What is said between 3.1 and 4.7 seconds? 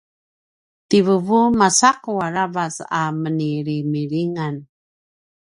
menilimilingan